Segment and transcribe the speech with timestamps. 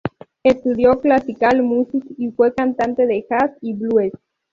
[0.41, 4.11] Estudió classical music y fue cantante de jazz y blues.